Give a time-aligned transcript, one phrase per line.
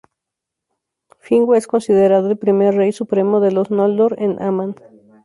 [1.19, 4.73] Finwë es considerado el primer Rey Supremo de los Noldor en Aman.